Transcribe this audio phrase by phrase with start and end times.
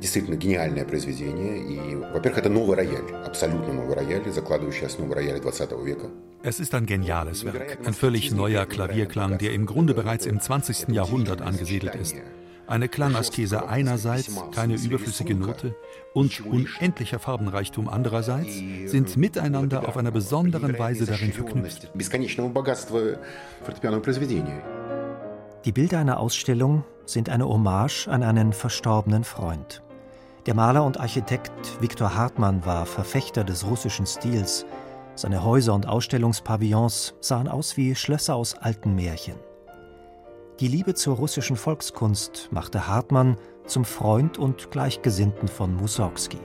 [0.00, 1.58] действительно гениальное произведение.
[1.58, 6.10] И, во-первых, это новый рояль, абсолютно новый рояль, закладывающий основу рояля 20 века.
[6.42, 10.88] Es ist ein geniales Werk, ein völlig neuer Klavierklang, der im Grunde bereits im 20.
[10.88, 12.14] Jahrhundert angesiedelt ist.
[12.68, 15.76] Eine Klangaskese einerseits, keine überflüssige Note
[16.14, 21.90] und unendlicher Farbenreichtum andererseits sind miteinander auf einer besonderen Weise darin verknüpft.
[25.64, 29.82] Die Bilder einer Ausstellung sind eine Hommage an einen verstorbenen Freund.
[30.47, 34.65] Der Maler und Architekt Viktor Hartmann war Verfechter des russischen Stils.
[35.13, 39.35] Seine Häuser und Ausstellungspavillons sahen aus wie Schlösser aus alten Märchen.
[40.59, 46.39] Die Liebe zur russischen Volkskunst machte Hartmann zum Freund und Gleichgesinnten von Mussorgsky.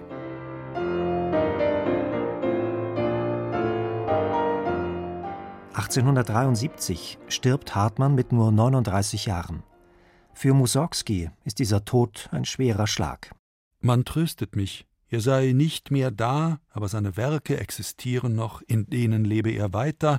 [5.73, 9.63] (1873) stirbt Hartmann mit nur 39 Jahren.
[10.35, 13.31] Für Mussorgsky ist dieser Tod ein schwerer Schlag.
[13.87, 19.25] Man tröstet mich, er sei nicht mehr da, aber seine Werke existieren noch, in denen
[19.25, 20.19] lebe er weiter.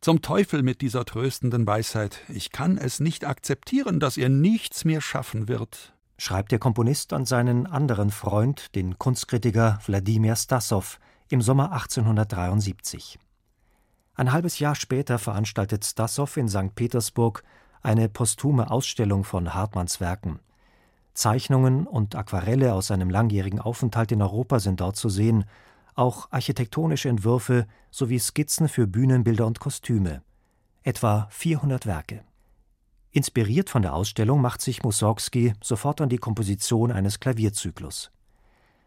[0.00, 5.00] Zum Teufel mit dieser tröstenden Weisheit, ich kann es nicht akzeptieren, dass er nichts mehr
[5.00, 11.72] schaffen wird, schreibt der Komponist an seinen anderen Freund, den Kunstkritiker Wladimir Stassow, im Sommer
[11.72, 13.18] 1873.
[14.14, 16.76] Ein halbes Jahr später veranstaltet Stassow in St.
[16.76, 17.42] Petersburg
[17.82, 20.38] eine posthume Ausstellung von Hartmanns Werken.
[21.18, 25.44] Zeichnungen und Aquarelle aus seinem langjährigen Aufenthalt in Europa sind dort zu sehen,
[25.96, 30.22] auch architektonische Entwürfe sowie Skizzen für Bühnenbilder und Kostüme.
[30.84, 32.24] Etwa 400 Werke.
[33.10, 38.12] Inspiriert von der Ausstellung macht sich Mussorgsky sofort an die Komposition eines Klavierzyklus.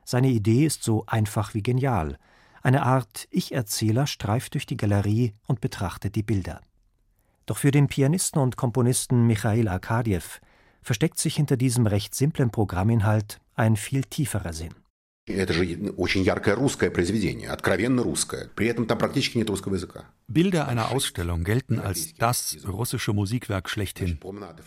[0.05, 2.17] Seine Idee ist so einfach wie genial.
[2.61, 6.61] Eine Art Ich-Erzähler streift durch die Galerie und betrachtet die Bilder.
[7.45, 10.39] Doch für den Pianisten und Komponisten Michail Arkadjew
[10.81, 14.74] versteckt sich hinter diesem recht simplen Programminhalt ein viel tieferer Sinn.
[20.28, 24.19] Bilder einer Ausstellung gelten als das russische Musikwerk schlechthin.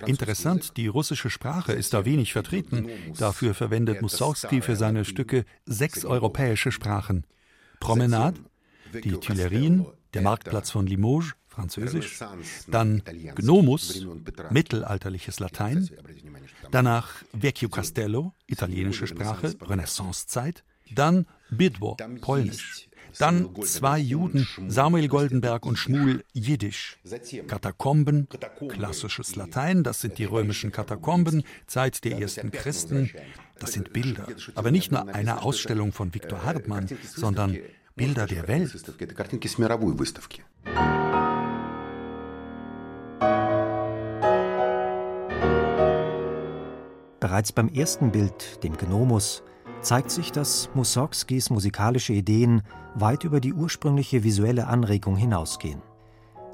[0.06, 2.88] Interessant, die russische Sprache ist da wenig vertreten.
[3.18, 7.26] Dafür verwendet Mussorgsky für seine Stücke sechs europäische Sprachen.
[7.80, 8.38] Promenade,
[8.92, 12.18] die Tuilerien, der Marktplatz von Limoges, Französisch,
[12.66, 13.02] dann
[13.36, 14.06] Gnomus,
[14.50, 15.88] mittelalterliches Latein,
[16.70, 20.64] danach Vecchio Castello, italienische Sprache, Renaissancezeit,
[20.94, 22.88] dann Bydwo, Polnisch,
[23.18, 26.98] dann zwei Juden, Samuel Goldenberg und Schmuel, Jiddisch.
[27.46, 28.28] Katakomben,
[28.68, 33.10] klassisches Latein, das sind die römischen Katakomben, Zeit der ersten Christen.
[33.60, 34.26] Das sind Bilder,
[34.56, 37.56] aber nicht nur eine Ausstellung von Viktor Hartmann, sondern
[37.96, 38.72] Bilder der Welt.
[47.20, 49.44] Bereits beim ersten Bild, dem Gnomus,
[49.80, 52.62] zeigt sich, dass Mussorgskis musikalische Ideen
[52.96, 55.80] weit über die ursprüngliche visuelle Anregung hinausgehen.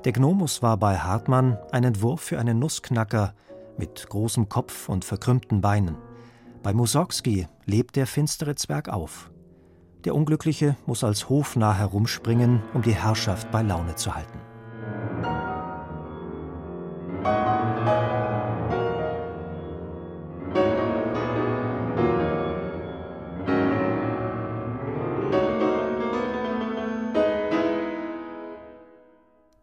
[0.05, 3.35] Der Gnomus war bei Hartmann ein Entwurf für einen Nussknacker
[3.79, 5.97] mit großem Kopf und verkrümmten Beinen.
[6.63, 9.31] Bei Mussorgsky lebt der finstere Zwerg auf.
[10.05, 14.39] Der Unglückliche muss als Hofnarr herumspringen, um die Herrschaft bei Laune zu halten.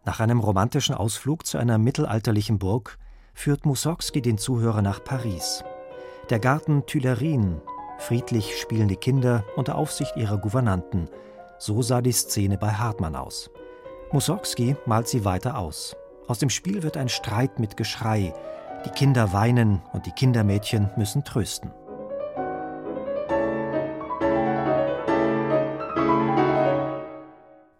[0.05, 2.97] Nach einem romantischen Ausflug zu einer mittelalterlichen Burg
[3.33, 5.63] führt Mussorgsky den Zuhörer nach Paris.
[6.29, 7.61] Der Garten Tuilerien,
[7.99, 11.09] friedlich spielende Kinder unter Aufsicht ihrer Gouvernanten.
[11.59, 13.49] So sah die Szene bei Hartmann aus.
[14.11, 15.95] Mussorgsky malt sie weiter aus.
[16.27, 18.33] Aus dem Spiel wird ein Streit mit Geschrei.
[18.85, 21.71] Die Kinder weinen und die Kindermädchen müssen trösten.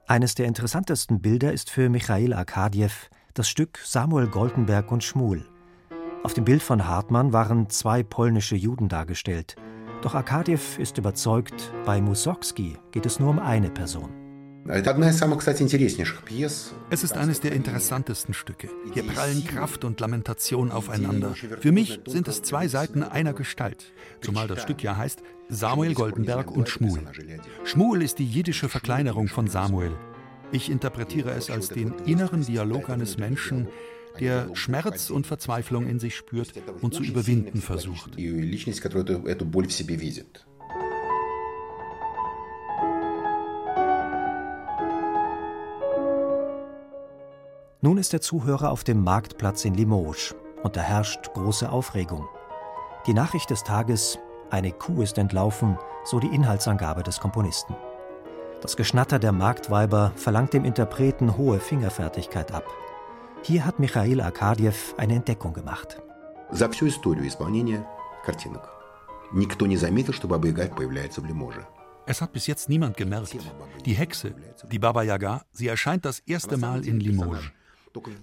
[0.07, 2.91] Eines der interessantesten Bilder ist für Michail Arkadjew
[3.33, 5.45] das Stück Samuel Goldenberg und Schmuel.
[6.23, 9.55] Auf dem Bild von Hartmann waren zwei polnische Juden dargestellt.
[10.01, 14.11] Doch Arkadjew ist überzeugt, bei Mussorgsky geht es nur um eine Person.
[16.89, 18.69] Es ist eines der interessantesten Stücke.
[18.93, 21.33] Hier prallen Kraft und Lamentation aufeinander.
[21.33, 23.93] Für mich sind es zwei Seiten einer Gestalt.
[24.21, 27.03] Zumal das Stück ja heißt Samuel Goldenberg und Schmuel.
[27.63, 29.93] Schmuel ist die jiddische Verkleinerung von Samuel.
[30.51, 33.67] Ich interpretiere es als den inneren Dialog eines Menschen,
[34.19, 38.17] der Schmerz und Verzweiflung in sich spürt und zu überwinden versucht.
[47.81, 52.27] Nun ist der Zuhörer auf dem Marktplatz in Limoges und da herrscht große Aufregung.
[53.05, 57.75] Die Nachricht des Tages, eine Kuh ist entlaufen, so die Inhaltsangabe des Komponisten.
[58.61, 62.65] Das Geschnatter der Marktweiber verlangt dem Interpreten hohe Fingerfertigkeit ab.
[63.42, 66.00] Hier hat Michail Arkadjew eine Entdeckung gemacht.
[66.50, 67.86] За всю историю исполнения
[68.24, 68.68] картинок
[69.32, 71.66] никто не заметил, что Баба Яга появляется в Лиможе.
[72.06, 73.36] Es hat bis jetzt niemand gemerkt.
[73.86, 74.34] Die Hexe,
[74.70, 77.44] die Baba Yaga, sie erscheint das erste Mal in Limoges.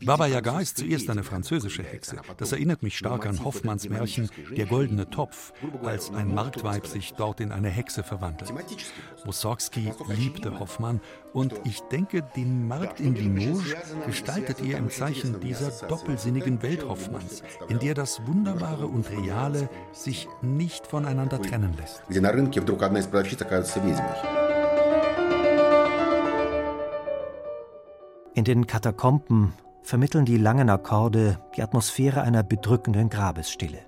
[0.05, 2.17] Baba Yaga ist zuerst eine französische Hexe.
[2.37, 7.41] Das erinnert mich stark an Hoffmanns Märchen Der goldene Topf, als ein Marktweib sich dort
[7.41, 8.53] in eine Hexe verwandelt.
[9.25, 11.01] Mussorgsky liebte Hoffmann
[11.33, 13.75] und ich denke, den Markt in Limoges
[14.07, 20.29] gestaltet er im Zeichen dieser doppelsinnigen Welt Hoffmanns, in der das Wunderbare und Reale sich
[20.43, 22.03] nicht voneinander trennen lässt.
[28.35, 29.53] In den Katakomben
[29.85, 33.81] vermitteln die langen Akkorde die Atmosphäre einer bedrückenden Grabesstille.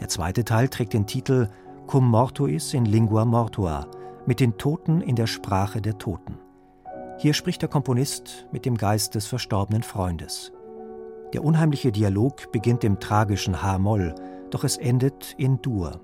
[0.00, 1.48] Der zweite Teil trägt den Titel
[1.86, 3.86] Cum mortuis in lingua mortua,
[4.26, 6.38] mit den Toten in der Sprache der Toten.
[7.18, 10.52] Hier spricht der Komponist mit dem Geist des verstorbenen Freundes.
[11.32, 14.14] Der unheimliche Dialog beginnt im tragischen H-Moll,
[14.50, 16.00] doch es endet in Dur.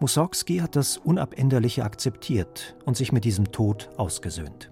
[0.00, 4.70] Mussorgsky hat das Unabänderliche akzeptiert und sich mit diesem Tod ausgesöhnt.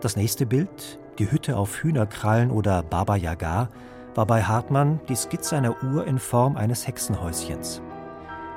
[0.00, 3.68] Das nächste Bild, die Hütte auf Hühnerkrallen oder Baba Yaga,
[4.14, 7.82] war bei Hartmann die Skizze einer Uhr in Form eines Hexenhäuschens.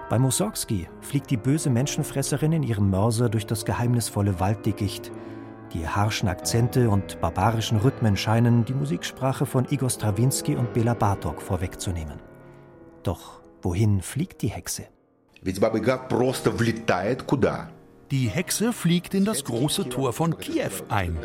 [0.10, 5.12] Bei Mussorgsky fliegt die böse Menschenfresserin in ihrem Mörser durch das geheimnisvolle Walddickicht.
[5.74, 11.42] Die harschen Akzente und barbarischen Rhythmen scheinen die Musiksprache von Igor Strawinski und Bela Bartok
[11.42, 12.22] vorwegzunehmen.
[13.04, 14.84] Doch wohin fliegt die Hexe?
[18.12, 21.18] Die Hexe fliegt in das große Tor von Kiew ein.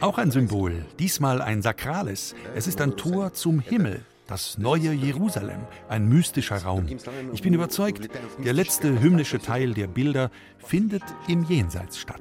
[0.00, 2.34] Auch ein Symbol, diesmal ein sakrales.
[2.54, 6.86] Es ist ein Tor zum Himmel, das neue Jerusalem, ein mystischer Raum.
[7.32, 8.10] Ich bin überzeugt,
[8.44, 12.20] der letzte hymnische Teil der Bilder findet im Jenseits statt.